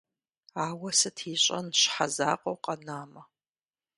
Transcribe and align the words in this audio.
Ауэ 0.65 0.89
сыт 0.99 1.17
ищӀэн 1.33 1.67
щхьэ 1.79 2.07
закъуэу 2.15 2.61
къэнамэ? 2.63 3.21